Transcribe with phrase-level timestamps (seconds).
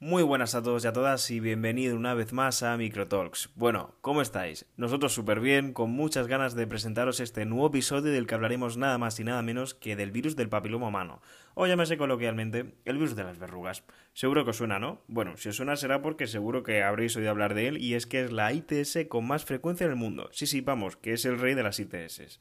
[0.00, 3.50] Muy buenas a todos y a todas y bienvenido una vez más a Microtalks.
[3.56, 4.64] Bueno, ¿cómo estáis?
[4.76, 8.96] Nosotros súper bien, con muchas ganas de presentaros este nuevo episodio del que hablaremos nada
[8.96, 11.20] más y nada menos que del virus del papiloma humano,
[11.54, 13.82] o llámese coloquialmente el virus de las verrugas.
[14.12, 15.02] Seguro que os suena, ¿no?
[15.08, 18.06] Bueno, si os suena será porque seguro que habréis oído hablar de él y es
[18.06, 20.28] que es la ITS con más frecuencia en el mundo.
[20.30, 22.38] Sí, sí, vamos, que es el rey de las ITS.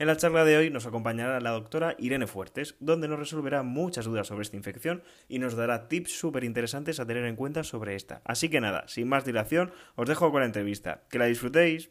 [0.00, 4.06] En la charla de hoy nos acompañará la doctora Irene Fuertes, donde nos resolverá muchas
[4.06, 7.96] dudas sobre esta infección y nos dará tips súper interesantes a tener en cuenta sobre
[7.96, 8.22] esta.
[8.24, 11.02] Así que nada, sin más dilación, os dejo con la entrevista.
[11.10, 11.90] Que la disfrutéis.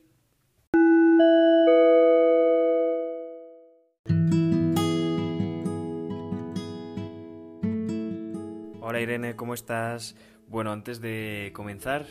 [8.82, 10.16] Hola Irene, ¿cómo estás?
[10.48, 12.08] Bueno, antes de comenzar,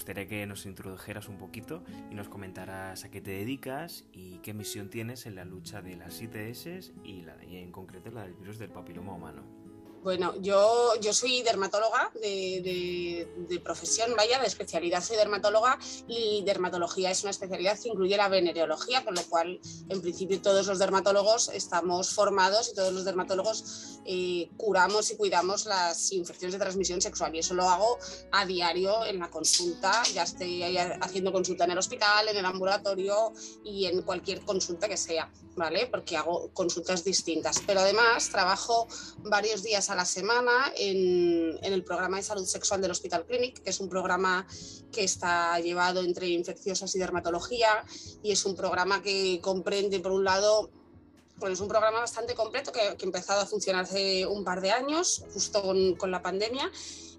[0.00, 4.54] gustaría que nos introdujeras un poquito y nos comentaras a qué te dedicas y qué
[4.54, 8.32] misión tienes en la lucha de las ITS y, la, y en concreto la del
[8.32, 9.42] virus del papiloma humano.
[10.02, 15.04] Bueno, yo, yo soy dermatóloga de, profesión, vaya, de especialidad.
[15.04, 19.60] Soy dermatóloga y dermatología es una especialidad que incluye la venereología, con lo cual
[19.90, 25.66] en principio todos los dermatólogos estamos formados y todos los dermatólogos eh, curamos y cuidamos
[25.66, 27.34] las infecciones de transmisión sexual.
[27.36, 27.98] Y eso lo hago
[28.32, 30.62] a diario en la consulta, ya estoy
[31.02, 35.88] haciendo consulta en el hospital, en el ambulatorio y en cualquier consulta que sea, ¿vale?
[35.88, 38.88] Porque hago consultas distintas, pero además trabajo
[39.18, 43.70] varios días a la semana en, el programa de salud sexual del Hospital Clinic, que
[43.70, 44.46] es un programa
[44.92, 47.84] que está llevado entre infecciosas y dermatología
[48.22, 50.70] y es un programa que comprende, por un lado,
[51.40, 54.70] pues es un programa bastante completo que, ha empezado a funcionar hace un par de
[54.70, 56.70] años, justo con, con la pandemia,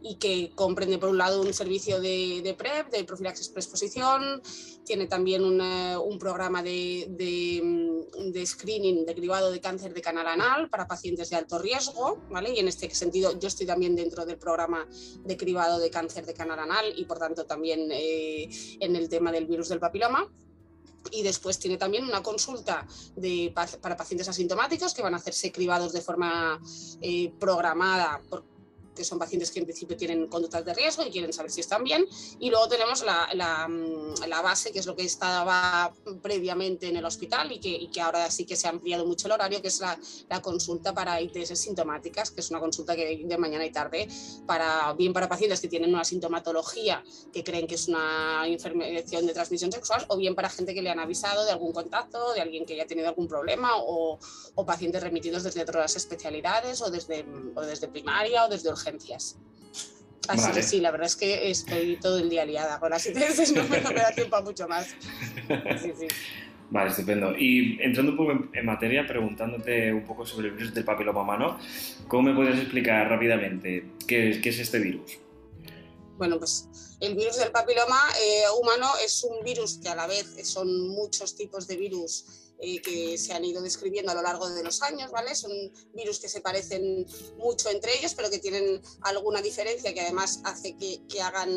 [0.03, 4.41] y que comprende por un lado un servicio de, de PrEP, de profilaxis preexposición,
[4.83, 10.87] tiene también un programa de, de, screening de cribado de cáncer de canal anal para
[10.87, 12.51] pacientes de alto riesgo, ¿vale?
[12.53, 14.87] Y en este sentido yo estoy también dentro del programa
[15.23, 19.31] de cribado de cáncer de canal anal y por tanto también eh, en el tema
[19.31, 20.27] del virus del papiloma
[21.11, 22.85] y después tiene también una consulta
[23.81, 26.59] para pacientes asintomáticos que van a hacerse cribados de forma
[27.01, 28.21] eh, programada
[28.95, 31.83] que son pacientes que en principio tienen conductas de riesgo y quieren saber si están
[31.83, 32.05] bien.
[32.39, 36.97] Y luego tenemos la, la, mm, la base, que es lo que estaba previamente en
[36.97, 39.61] el hospital y que, y que, ahora sí que se ha ampliado mucho el horario,
[39.61, 39.97] que es la,
[40.29, 44.07] la, consulta para ITS sintomáticas, que es una consulta que de mañana y tarde,
[44.45, 49.33] para, bien para pacientes que tienen una sintomatología que creen que es una infección de
[49.33, 52.65] transmisión sexual, o bien para gente que le han avisado de algún contacto, de alguien
[52.65, 54.19] que haya tenido algún problema, o,
[54.55, 57.25] o pacientes remitidos desde otras especialidades, o desde,
[57.55, 58.80] o desde primaria, o desde urgencia
[60.27, 63.53] Así que sí, la verdad es que estoy todo el día liada con las ITS,
[63.53, 64.95] no me, da tiempo a mucho más.
[66.69, 67.35] Vale, estupendo.
[67.37, 71.59] Y entrando un poco en, materia, preguntándote un poco sobre el virus del papiloma humano,
[72.07, 75.19] ¿cómo me puedes explicar rápidamente qué, qué es este virus?
[76.17, 76.69] Bueno, pues
[77.01, 81.35] el virus del papiloma eh, humano es un virus que a la vez son muchos
[81.35, 82.25] tipos de virus
[82.63, 85.33] eh, que se han ido describiendo a lo largo de los años, ¿vale?
[85.33, 85.51] Son
[85.93, 87.07] virus que se parecen
[87.37, 91.49] mucho entre ellos, pero que tienen alguna diferencia que además hace que, hagan,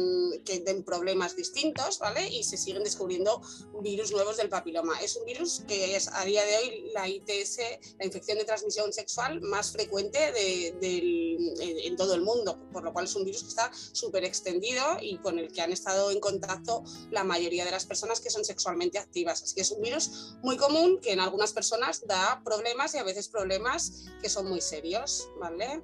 [0.47, 2.27] que den problemas distintos, ¿vale?
[2.29, 3.43] Y se siguen descubriendo
[3.83, 4.99] virus nuevos del papiloma.
[5.03, 7.59] Es un virus que es a día de hoy la ITS,
[7.99, 12.95] la infección de transmisión sexual más frecuente de, de, en todo el mundo, por lo
[12.95, 16.21] cual es un virus que está súper extendido y con el que han estado en
[16.21, 19.43] contacto la mayoría de las personas que son sexualmente activas.
[19.43, 23.05] Así que es un virus muy común que en algunas personas da problemas y a
[23.05, 25.83] veces problemas que son muy serios, ¿vale?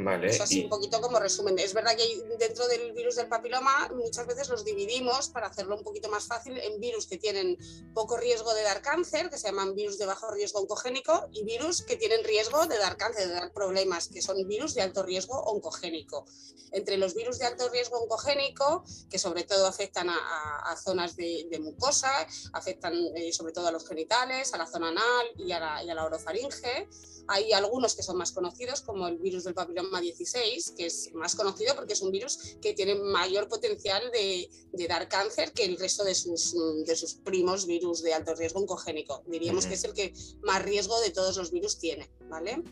[0.00, 0.28] Vale.
[0.28, 1.58] Eso así un poquito como resumen.
[1.58, 5.82] Es verdad que dentro del virus del papiloma muchas veces los dividimos para hacerlo un
[5.82, 7.58] poquito más fácil en virus que tienen
[7.94, 11.82] poco riesgo de dar cáncer, que se llaman virus de bajo riesgo oncogénico, y virus
[11.82, 15.34] que tienen riesgo de dar cáncer, de dar problemas, que son virus de alto riesgo
[15.34, 16.26] oncogénico.
[16.70, 22.12] Entre los virus de alto riesgo oncogénico, que sobre todo afectan a, zonas de, mucosa,
[22.52, 25.90] afectan eh, sobre todo a los genitales, a la zona anal y a la, y
[25.90, 26.88] a la orofaringe,
[27.28, 31.34] hay algunos que son más conocidos, como el virus del papiloma 16, que es más
[31.34, 34.48] conocido porque es un virus que tiene mayor potencial de,
[34.88, 36.54] dar cáncer que el resto de sus,
[36.86, 39.22] de sus primos virus de alto riesgo oncogénico.
[39.26, 40.12] Diríamos que es el que
[40.42, 42.62] más riesgo de todos los virus tiene, ¿vale?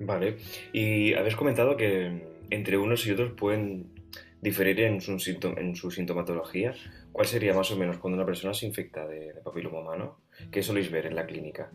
[0.00, 0.38] Vale.
[0.72, 3.94] Y habéis comentado que entre unos y otros pueden
[4.40, 5.12] diferir en su,
[5.56, 6.74] en su sintomatología.
[7.12, 10.20] ¿Cuál sería más o menos cuando una persona se infecta de, de papiloma humano?
[10.50, 11.72] ¿Qué soléis ver en la clínica?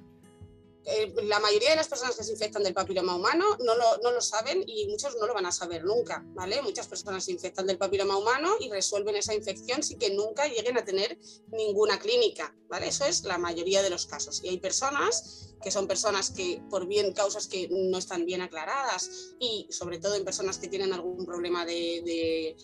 [0.83, 4.11] Eh, la mayoría de las personas que se infectan del papiloma humano no lo, no
[4.11, 6.61] lo, saben y muchos no lo van a saber nunca, ¿vale?
[6.61, 10.77] Muchas personas se infectan del papiloma humano y resuelven esa infección sin que nunca lleguen
[10.77, 11.19] a tener
[11.51, 12.87] ninguna clínica, ¿vale?
[12.87, 14.41] Eso es la mayoría de los casos.
[14.43, 19.35] Y hay personas que son personas que por bien causas que no están bien aclaradas
[19.39, 22.55] y sobre todo en personas que tienen algún problema de,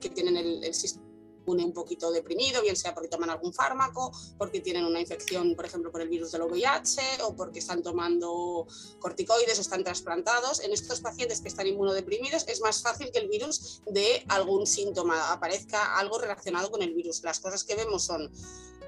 [0.00, 1.13] que tienen el, el sistema
[1.46, 5.90] un poquito deprimido, bien sea porque toman algún fármaco, porque tienen una infección, por ejemplo,
[5.90, 8.66] por el virus del VIH o porque están tomando
[8.98, 10.60] corticoides o están trasplantados.
[10.60, 15.32] En estos pacientes que están inmunodeprimidos es más fácil que el virus de algún síntoma,
[15.32, 17.22] aparezca algo relacionado con el virus.
[17.22, 18.30] Las cosas que vemos son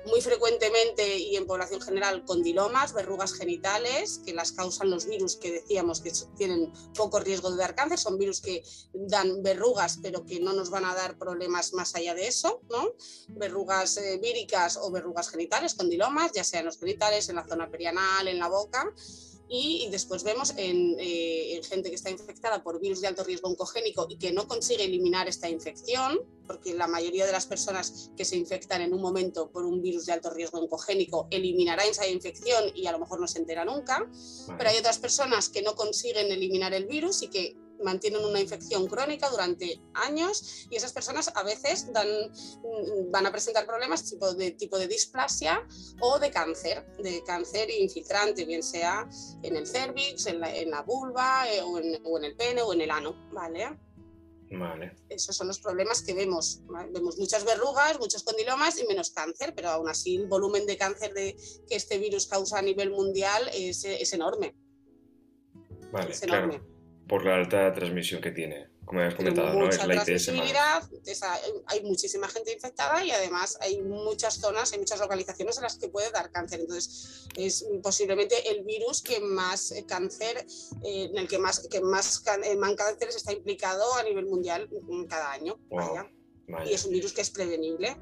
[0.06, 5.52] muy frecuentemente y en población general condilomas, verrugas genitales, que las causan los virus que
[5.52, 8.62] decíamos que tienen poco riesgo de dar cáncer, son virus que
[8.92, 12.92] dan verrugas pero que no nos van a dar problemas más allá de eso, ¿no?
[13.28, 17.70] Verrugas eh, víricas o verrugas genitales, condilomas, ya sea en los genitales, en la zona
[17.70, 18.92] perianal, en la boca
[19.48, 24.06] y después vemos eh, en, gente que está infectada por virus de alto riesgo oncogénico
[24.08, 28.36] y que no consigue eliminar esta infección, porque la mayoría de las personas que se
[28.36, 32.86] infectan en un momento por un virus de alto riesgo oncogénico eliminará esa infección y
[32.86, 34.08] a lo mejor no se entera nunca,
[34.58, 38.86] pero hay otras personas que no consiguen eliminar el virus y que mantienen una infección
[38.86, 44.32] crónica durante años y esas personas a veces dan, mm, van a presentar problemas tipo
[44.34, 45.66] de, tipo de displasia
[46.00, 49.08] o de cáncer, de cáncer infiltrante, bien sea
[49.42, 53.14] en el cervix, en la, vulva eh, o, en, el pene o en el ano,
[53.32, 53.78] ¿vale?
[54.48, 54.94] Vale.
[55.08, 56.62] Esos son los problemas que vemos.
[56.92, 61.12] Vemos muchas verrugas, muchos condilomas y menos cáncer, pero aún así el volumen de cáncer
[61.14, 61.36] de,
[61.68, 64.54] que este virus causa a nivel mundial es, enorme.
[65.90, 66.75] Vale, es enorme
[67.08, 68.68] por la alta transmisión que tiene.
[68.84, 69.68] Como has comentado, ¿no?
[69.68, 70.28] Es la ITS
[71.66, 75.88] hay muchísima gente infectada y además hay muchas zonas, hay muchas localizaciones en las que
[75.88, 76.60] puede dar cáncer.
[76.60, 80.46] Entonces, es posiblemente el virus que más eh, cáncer,
[80.84, 85.04] eh, en el que más, que más, eh, cánceres está implicado a nivel mundial mm,
[85.06, 85.58] cada año.
[86.64, 87.96] Y es un virus que es prevenible.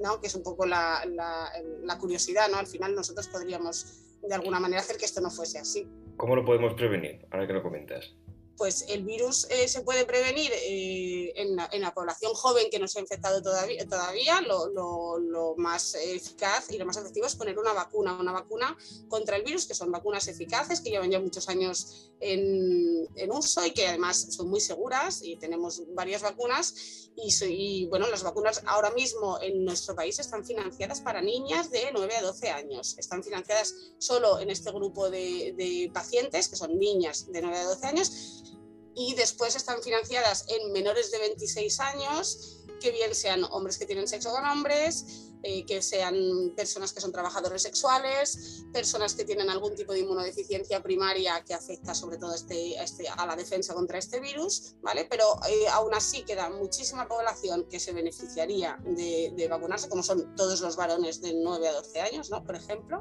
[0.00, 0.20] ¿no?
[0.20, 1.48] que es un poco la, la,
[1.84, 2.56] la curiosidad, ¿no?
[2.56, 3.86] Al final nosotros podríamos
[4.20, 5.88] de alguna manera hacer que esto no fuese así.
[6.16, 7.26] ¿Cómo lo podemos prevenir?
[7.30, 8.14] Ahora que lo comentas
[8.62, 13.00] pues el virus eh, se puede prevenir eh, en, la, población joven que no se
[13.00, 18.16] ha infectado todavía, todavía lo, más eficaz y lo más efectivo es poner una vacuna,
[18.20, 18.78] una vacuna
[19.08, 23.72] contra el virus, que son vacunas eficaces, que llevan ya muchos años en, uso y
[23.72, 29.40] que además son muy seguras y tenemos varias vacunas y, bueno, las vacunas ahora mismo
[29.42, 34.38] en nuestro país están financiadas para niñas de 9 a 12 años, están financiadas solo
[34.38, 38.51] en este grupo de, de pacientes, que son niñas de 9 a 12 años,
[38.94, 44.08] y después están financiadas en menores de 26 años, que bien sean hombres que tienen
[44.08, 49.74] sexo con hombres, eh, que sean personas que son trabajadores sexuales, personas que tienen algún
[49.74, 54.20] tipo de inmunodeficiencia primaria que afecta sobre todo este, este, a la defensa contra este
[54.20, 55.04] virus, ¿vale?
[55.10, 60.60] Pero eh, aún así queda muchísima población que se beneficiaría de, vacunarse, como son todos
[60.60, 62.44] los varones de 9 a 12 años, ¿no?
[62.44, 63.00] Por ejemplo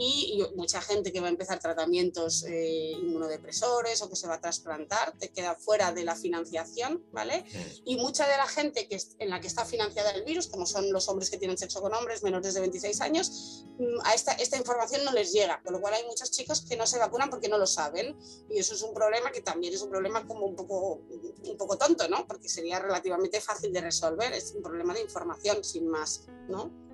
[0.00, 4.40] y, mucha gente que va a empezar tratamientos eh, inmunodepresores o que se va a
[4.40, 7.44] trasplantar, te queda fuera de la financiación, ¿vale?
[7.84, 10.92] Y mucha de la gente que en la que está financiada el virus, como son
[10.92, 14.56] los hombres que tienen sexo con hombres menores de 26 años, mm, a esta, esta
[14.56, 17.48] información no les llega, con lo cual hay muchos chicos que no se vacunan porque
[17.48, 18.16] no lo saben
[18.48, 21.00] y eso es un problema que también es un problema como un poco,
[21.44, 22.24] un poco tonto, ¿no?
[22.28, 26.87] Porque sería relativamente fácil de resolver, es un problema de información sin más, ¿no?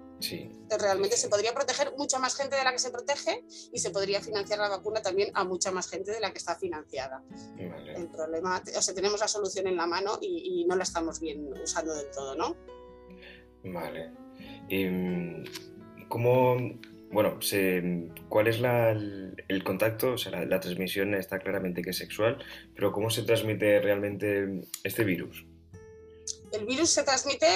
[0.78, 4.20] Realmente se podría proteger mucha más gente de la que se protege y se podría
[4.20, 7.22] financiar la vacuna también a mucha más gente de la que está financiada.
[7.58, 11.52] El problema, o sea, tenemos la solución en la mano y, no la estamos bien
[11.62, 12.56] usando del todo, ¿no?
[13.64, 14.12] Vale.
[14.68, 15.44] ¿Y mm,
[16.08, 16.56] cómo,
[17.10, 17.38] bueno,
[18.28, 20.12] ¿cuál es el, contacto?
[20.12, 22.42] O sea, la transmisión está claramente que es sexual,
[22.74, 25.46] pero ¿cómo se transmite realmente este virus?
[26.54, 27.46] El virus se transmite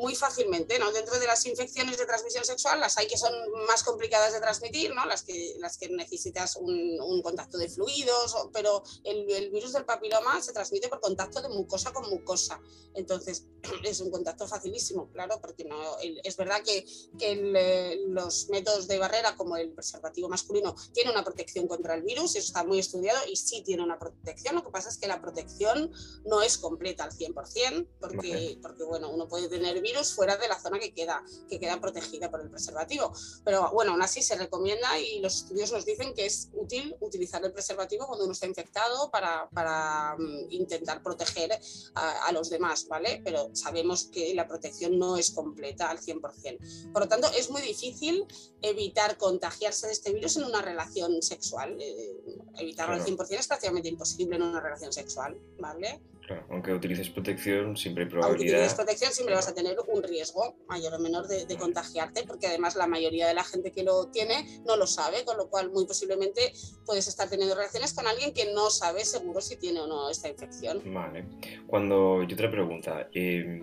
[0.00, 0.90] muy fácilmente, ¿no?
[0.92, 3.32] Dentro de las infecciones de transmisión sexual, las hay que son
[3.66, 5.04] más complicadas de transmitir, ¿no?
[5.06, 10.52] Las que, las que necesitas un, contacto de fluidos, pero el, virus del papiloma se
[10.52, 12.60] transmite por contacto de mucosa con mucosa.
[12.94, 13.46] Entonces,
[13.84, 16.84] es un contacto facilísimo, claro, porque no, es verdad que,
[17.18, 22.36] que los métodos de barrera, como el preservativo masculino, tiene una protección contra el virus,
[22.36, 24.54] eso está muy estudiado y sí tiene una protección.
[24.54, 25.92] Lo que pasa es que la protección
[26.24, 30.48] no es completa al 100%, porque porque, porque bueno, uno puede tener virus fuera de
[30.48, 33.12] la zona que queda, que queda protegida por el preservativo.
[33.44, 37.44] Pero bueno, aún así se recomienda y los estudios nos dicen que es útil utilizar
[37.44, 41.58] el preservativo cuando uno está infectado para, para mm, intentar proteger
[41.94, 43.20] a, a, los demás, ¿vale?
[43.24, 46.92] Pero sabemos que la protección no es completa al 100%.
[46.92, 48.26] Por lo tanto, es muy difícil
[48.62, 51.76] evitar contagiarse de este virus en una relación sexual.
[51.80, 52.20] Eh,
[52.58, 53.04] evitarlo claro.
[53.04, 56.00] al 100% es prácticamente imposible en una relación sexual, ¿vale?
[56.30, 58.38] Claro, aunque utilices protección, siempre hay probabilidad.
[58.38, 62.22] Aunque utilices protección, siempre vas a tener un riesgo mayor o menor de, de, contagiarte,
[62.22, 65.50] porque además la mayoría de la gente que lo tiene no lo sabe, con lo
[65.50, 66.52] cual muy posiblemente
[66.86, 70.28] puedes estar teniendo relaciones con alguien que no sabe seguro si tiene o no esta
[70.28, 70.80] infección.
[70.94, 71.26] Vale.
[71.66, 73.60] Cuando yo otra pregunta, eh,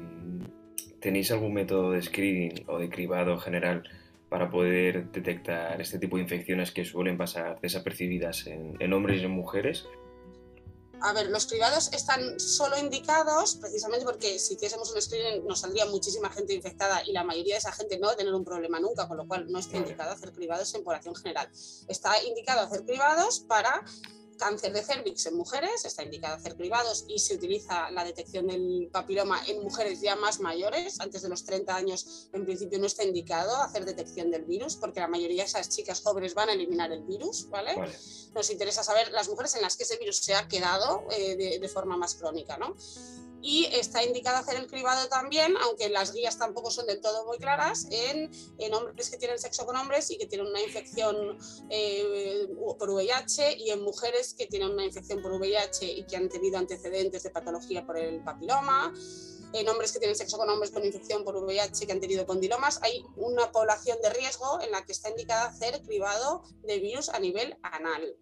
[1.00, 3.84] ¿tenéis algún método de screening o de cribado general
[4.28, 9.24] para poder detectar este tipo de infecciones que suelen pasar desapercibidas en, en hombres y
[9.24, 9.88] en mujeres?
[11.02, 15.86] A ver, los cribados están solo indicados precisamente porque si hiciésemos un screening nos saldría
[15.86, 18.80] muchísima gente infectada y la mayoría de esa gente no va a tener un problema
[18.80, 21.50] nunca, con lo cual no está indicado hacer cribados en población general.
[21.88, 23.86] Está indicado hacer cribados para
[24.38, 28.90] cáncer de cervix en mujeres, está indicado hacer cribados y se utiliza la detección del
[28.92, 33.04] papiloma en mujeres ya más mayores, antes de los 30 años en principio no está
[33.04, 36.92] indicado hacer detección del virus porque la mayoría de esas chicas jóvenes van a eliminar
[36.92, 37.76] el virus, ¿vale?
[37.76, 37.98] vale.
[38.34, 41.60] Nos interesa saber las mujeres en las que ese virus se ha quedado eh, de,
[41.60, 42.76] de, forma más crónica, ¿no?
[43.42, 47.38] Y está indicado hacer el cribado también, aunque las guías tampoco son del todo muy
[47.38, 48.32] claras, en,
[48.74, 51.38] hombres que tienen sexo con hombres y que tienen una infección
[51.70, 56.30] eh, por VIH y en mujeres que tienen una infección por VIH y que han
[56.30, 58.94] tenido antecedentes de patología por el papiloma
[59.54, 62.80] en hombres que tienen sexo con hombres con infección por VIH que han tenido condilomas,
[62.84, 67.20] hay una población de riesgo en la que está indicada hacer cribado de virus a
[67.20, 68.18] nivel anal.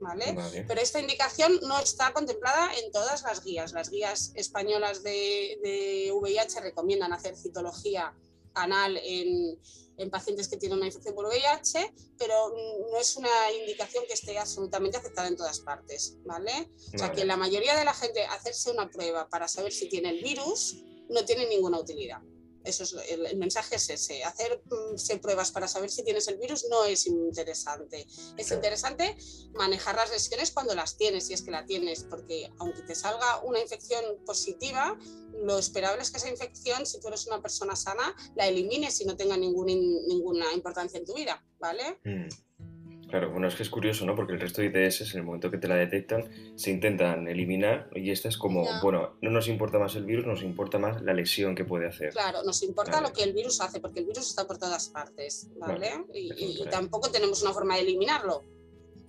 [0.00, 0.32] ¿Vale?
[0.32, 0.64] ¿vale?
[0.66, 3.72] Pero esta indicación no está contemplada en todas las guías.
[3.72, 8.14] Las guías españolas de, de VIH recomiendan hacer citología
[8.54, 9.58] anal en,
[9.96, 12.54] en, pacientes que tienen una infección por VIH, pero
[12.90, 16.52] no es una indicación que esté absolutamente aceptada en todas partes, ¿vale?
[16.52, 16.70] vale.
[16.94, 20.10] O sea que la mayoría de la gente hacerse una prueba para saber si tiene
[20.10, 22.20] el virus no tiene ninguna utilidad.
[22.64, 24.24] Eso es, el, el, mensaje es ese.
[24.24, 28.06] Hacerse mm, pruebas para saber si tienes el virus no es interesante.
[28.36, 29.16] Es interesante
[29.54, 33.42] manejar las lesiones cuando las tienes, si es que la tienes, porque aunque te salga
[33.44, 34.98] una infección positiva,
[35.42, 39.04] lo esperable es que esa infección, si tú eres una persona sana, la elimines y
[39.04, 41.98] no tenga ningún, ninguna importancia en tu vida, ¿vale?
[42.04, 42.28] Mm.
[43.08, 44.14] Claro, bueno, es que es curioso, ¿no?
[44.14, 47.88] Porque el resto de ITS, en el momento que te la detectan, se intentan eliminar
[47.94, 48.82] y esta es como, no.
[48.82, 52.10] bueno, no nos importa más el virus, nos importa más la lesión que puede hacer.
[52.10, 53.08] Claro, nos importa vale.
[53.08, 55.90] lo que el virus hace, porque el virus está por todas partes, ¿vale?
[55.90, 56.06] vale.
[56.12, 58.44] Y, y, y, tampoco tenemos una forma de eliminarlo.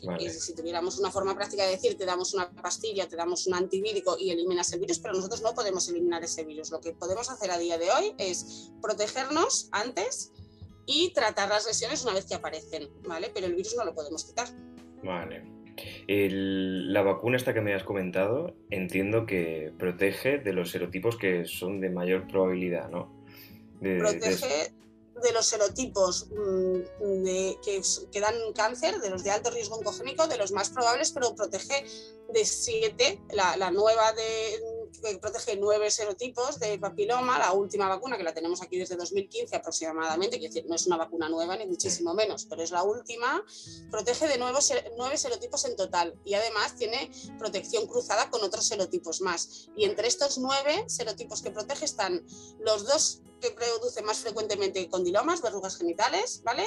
[0.02, 0.30] Vale.
[0.30, 4.16] Si tuviéramos una forma práctica de decir, te damos una pastilla, te damos un antivírico
[4.18, 6.72] y eliminas el virus, pero nosotros no podemos eliminar ese virus.
[6.72, 10.32] Lo que podemos hacer a día de hoy es protegernos antes
[10.92, 13.30] y tratar las lesiones una vez que aparecen, ¿vale?
[13.32, 14.48] Pero el virus no lo podemos quitar.
[15.04, 15.44] Vale.
[16.08, 21.46] El, la vacuna esta que me has comentado, entiendo que protege de los serotipos que
[21.46, 23.24] son de mayor probabilidad, ¿no?
[23.80, 24.74] De, protege
[25.14, 25.22] de...
[25.22, 25.32] de...
[25.32, 27.82] los serotipos mmm, de, que,
[28.12, 31.86] que, dan cáncer, de los de alto riesgo oncogénico, de los más probables, pero protege
[32.34, 34.60] de siete, la, la nueva de,
[35.00, 39.56] que protege nueve serotipos de papiloma, la última vacuna que la tenemos aquí desde 2015
[39.56, 43.44] aproximadamente, que no es una vacuna nueva ni muchísimo menos, pero es la última,
[43.92, 44.60] protege de nuevo
[44.98, 49.70] nueve serotipos en total y además tiene protección cruzada con otros serotipos más.
[49.76, 52.26] Y entre estos nueve serotipos que protege están
[52.60, 56.64] los dos que producen más frecuentemente condilomas, verrugas genitales, ¿vale?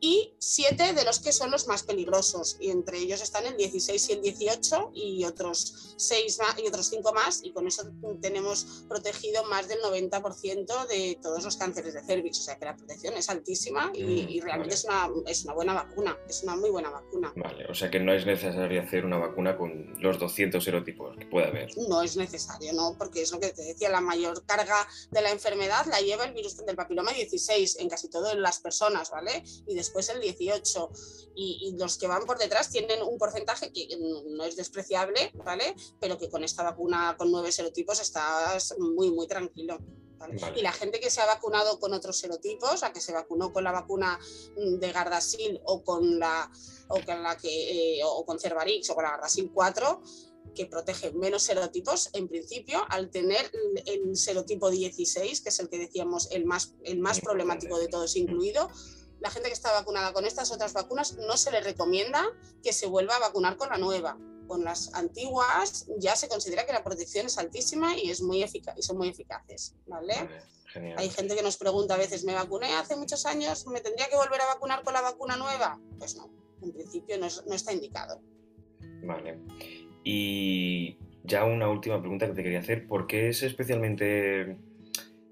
[0.00, 4.08] Y siete de los que son los más peligrosos, y entre ellos están el 16
[4.08, 7.84] y el 18 y otros seis y otros cinco más, y con eso
[8.20, 12.76] tenemos protegido más del 90% de todos los cánceres de cervix, o sea que la
[12.76, 14.74] protección es altísima y, mm, y realmente vale.
[14.74, 17.32] es, una, es una buena vacuna, es una muy buena vacuna.
[17.36, 21.26] Vale, o sea que no es necesario hacer una vacuna con los 200 serotipos que
[21.26, 21.70] puede haber.
[21.76, 22.96] No es necesario, ¿no?
[22.98, 26.32] Porque es lo que te decía, la mayor carga de la enfermedad la lleva el
[26.32, 29.42] virus del papiloma 16 en casi todas las personas, ¿vale?
[29.66, 30.90] Y después el 18.
[31.34, 33.88] Y, y, los que van por detrás tienen un porcentaje que
[34.26, 35.74] no es despreciable, ¿vale?
[36.00, 39.78] Pero que con esta vacuna con nueve serotipos estás muy, muy tranquilo.
[40.18, 40.36] ¿vale?
[40.38, 40.58] Vale.
[40.58, 43.64] Y la gente que se ha vacunado con otros serotipos, la que se vacunó con
[43.64, 44.18] la vacuna
[44.56, 46.50] de Gardasil o con la,
[46.88, 50.02] o con la que, eh, o con Cervarix o con la Gardasil 4,
[50.54, 53.50] que protege menos serotipos, en principio, al tener
[53.86, 58.16] el serotipo 16, que es el que decíamos el más, el más problemático de todos
[58.16, 58.68] incluido,
[59.20, 62.24] la gente que está vacunada con estas otras vacunas no se le recomienda
[62.62, 64.18] que se vuelva a vacunar con la nueva,
[64.48, 68.76] con las antiguas ya se considera que la protección es altísima y, es muy eficaz,
[68.76, 69.76] y son muy eficaces.
[69.86, 70.28] ¿vale?
[70.96, 74.16] Hay gente que nos pregunta a veces, me vacuné hace muchos años, ¿me tendría que
[74.16, 75.80] volver a vacunar con la vacuna nueva?
[75.98, 76.28] Pues no,
[76.60, 78.20] en principio no, no está indicado.
[79.04, 79.40] Vale.
[80.04, 84.56] Y ya una última pregunta que te quería hacer, ¿por qué es especialmente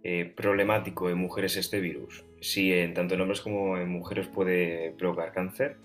[0.05, 2.25] eh, problemático en mujeres este virus?
[2.41, 5.77] Si en tanto en hombres como en mujeres puede provocar cáncer.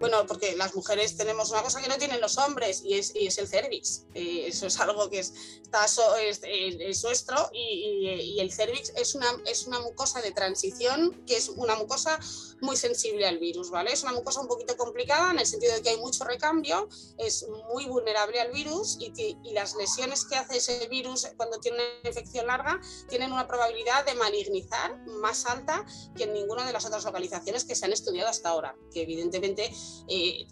[0.00, 3.38] Bueno, porque las mujeres tenemos una cosa que no tienen los hombres y es, es
[3.38, 4.06] el cervix.
[4.14, 9.66] Eh, eso es algo que es, está es, nuestro y, el cervix es una, es
[9.66, 12.18] una mucosa de transición que es una mucosa
[12.64, 13.92] muy sensible al virus, ¿vale?
[13.92, 17.46] Es una mucosa un poquito complicada en el sentido de que hay mucho recambio, es
[17.72, 19.12] muy vulnerable al virus y,
[19.44, 24.04] y las lesiones que hace ese virus cuando tiene una infección larga tienen una probabilidad
[24.04, 25.84] de malignizar más alta
[26.16, 29.72] que en ninguna de las otras localizaciones que se han estudiado hasta ahora, que evidentemente
[30.08, 30.46] eh,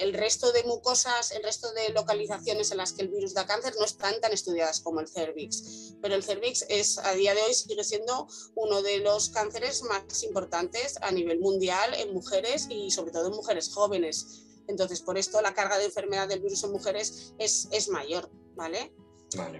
[0.00, 3.74] el resto de mucosas, el resto de localizaciones en las que el virus da cáncer
[3.78, 7.54] no están tan estudiadas como el cervix, pero el cervix es a día de hoy
[7.54, 8.26] sigue siendo
[8.56, 13.34] uno de los cánceres más importantes a nivel mundial en mujeres y sobre todo en
[13.34, 14.42] mujeres jóvenes.
[14.68, 18.92] Entonces, por esto la carga de enfermedad del virus en mujeres es, es mayor, ¿vale?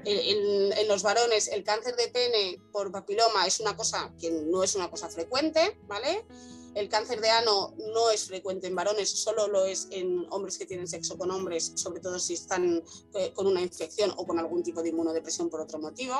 [0.04, 4.62] En, en, los varones el cáncer de pene por papiloma es una cosa que no
[4.62, 6.26] es una cosa frecuente, ¿vale?
[6.74, 10.64] El cáncer de ano no es frecuente en varones, solo lo es en hombres que
[10.64, 12.82] tienen sexo con hombres, sobre todo si están
[13.14, 16.14] eh, con una infección o con algún tipo de inmunodepresión por otro motivo.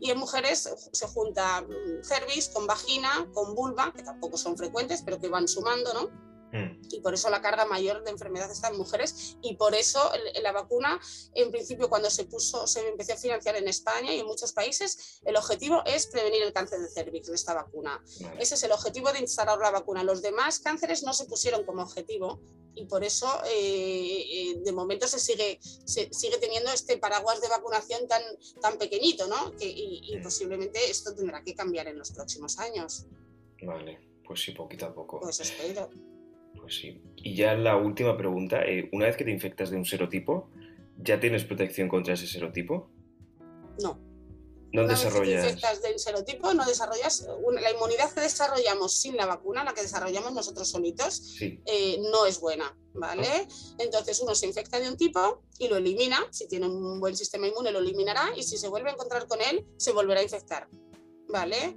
[0.00, 5.02] Y en mujeres se junta mm, cervix con vagina, con vulva, que tampoco son frecuentes,
[5.02, 6.31] pero que van sumando, ¿no?
[6.52, 6.82] Mm.
[6.90, 9.98] Y por eso la carga mayor de enfermedad está en mujeres y por eso
[10.42, 11.00] la vacuna,
[11.34, 15.20] en principio, cuando se puso, se empezó a financiar en España y en muchos países,
[15.24, 18.02] el objetivo es prevenir el cáncer de cervix de esta vacuna.
[18.38, 20.04] Ese es el objetivo de instalar la vacuna.
[20.04, 22.40] Los demás cánceres no se pusieron como objetivo
[22.74, 27.48] y por eso eh, eh, de momento se sigue, se sigue teniendo este paraguas de
[27.48, 28.22] vacunación tan,
[28.60, 29.54] tan pequeñito, ¿no?
[29.56, 33.06] Que, y, posiblemente esto tendrá que cambiar en los próximos años.
[33.62, 35.20] Vale, pues sí, poquito a poco.
[35.20, 35.90] Pues espero.
[36.56, 37.00] Pues sí.
[37.16, 40.50] Y ya la última pregunta, eh, una vez que te infectas de un serotipo,
[40.98, 42.90] ¿ya tienes protección contra ese serotipo?
[43.80, 43.98] No.
[44.72, 45.42] No desarrollas.
[45.42, 47.26] Vez te infectas de un serotipo, no desarrollas.
[47.60, 52.40] la inmunidad que desarrollamos sin la vacuna, la que desarrollamos nosotros solitos, eh, no es
[52.40, 53.28] buena, ¿vale?
[53.28, 53.74] Ah.
[53.78, 56.26] Entonces uno se infecta de un tipo y lo elimina.
[56.30, 59.42] Si tiene un buen sistema inmune, lo eliminará y si se vuelve a encontrar con
[59.42, 60.68] él, se volverá a infectar,
[61.28, 61.76] ¿vale?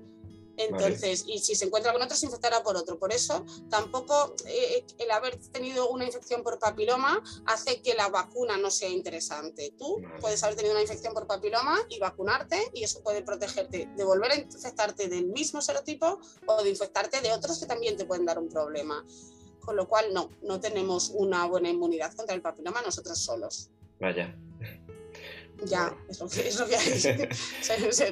[0.57, 2.97] Entonces, y si se encuentra con otro, se infectará por otro.
[2.97, 8.57] Por eso, tampoco eh, el haber tenido una infección por papiloma hace que la vacuna
[8.57, 9.74] no sea interesante.
[9.77, 14.03] Tú puedes haber tenido una infección por papiloma y vacunarte, y eso puede protegerte de
[14.03, 18.25] volver a infectarte del mismo serotipo o de infectarte de otros que también te pueden
[18.25, 19.05] dar un problema.
[19.59, 23.72] Con lo cual, no, no tenemos una buena inmunidad contra el papiloma nosotros solos.
[24.00, 24.35] Vaya.
[25.63, 27.29] Ya, es lo que, es lo que hay.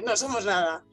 [0.04, 0.84] no somos nada.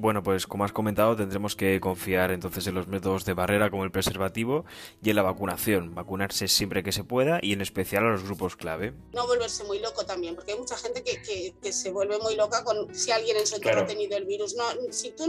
[0.00, 3.82] Bueno, pues como has comentado, tendremos que confiar entonces en los métodos de barrera como
[3.82, 4.64] el preservativo
[5.02, 5.92] y en la vacunación.
[5.92, 8.94] Vacunarse siempre que se pueda y en especial a los grupos clave.
[9.12, 12.62] No volverse muy loco también, porque hay mucha gente que, que, se vuelve muy loca
[12.62, 14.54] con si alguien en su entorno ha tenido el virus.
[14.54, 15.24] No, si tú,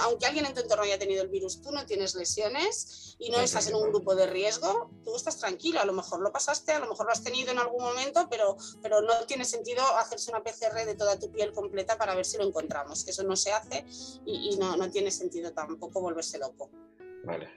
[0.00, 3.40] aunque alguien en tu entorno haya tenido el virus, tú no tienes lesiones y no
[3.40, 5.80] estás en un grupo de riesgo, tú estás tranquilo.
[5.80, 8.58] A lo mejor lo pasaste, a lo mejor lo has tenido en algún momento, pero,
[8.82, 12.36] pero no tiene sentido hacerse una PCR de toda tu piel completa para ver si
[12.36, 13.08] lo encontramos.
[13.08, 13.85] Eso no se hace
[14.24, 16.70] y, no, no, tiene sentido tampoco volverse loco.
[17.24, 17.48] Vale.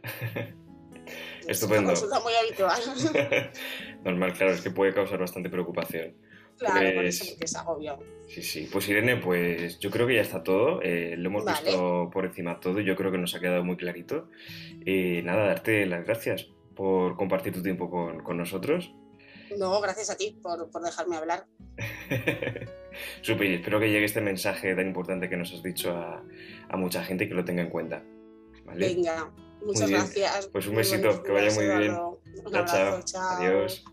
[1.47, 1.47] Estupendo.
[1.47, 3.51] Es una consulta muy habitual.
[4.03, 6.15] Normal, claro, es que puede causar bastante preocupación.
[6.57, 7.99] Claro, por eso pues es agobio.
[8.27, 8.69] Sí, sí.
[8.71, 10.81] Pues Irene, pues yo creo que ya está todo.
[10.81, 13.77] Eh, lo hemos visto por encima todo y yo creo que nos ha quedado muy
[13.77, 14.29] clarito.
[14.85, 18.93] Y nada, darte las gracias por compartir tu tiempo con, con nosotros.
[19.57, 21.45] No, gracias a ti por, por dejarme hablar.
[23.21, 26.23] Super, espero que llegue este mensaje tan importante que nos has dicho a,
[26.69, 28.03] a mucha gente y que lo tenga en cuenta.
[28.75, 29.31] Venga,
[29.63, 30.47] muchas gracias.
[30.47, 31.97] Pues un besito, que vaya muy bien.
[32.45, 33.37] Un abrazo, chao.
[33.37, 33.83] Adiós.